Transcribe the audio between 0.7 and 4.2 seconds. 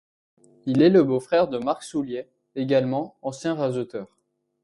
est le beau-frère de Marc Soulier, également ancien raseteur.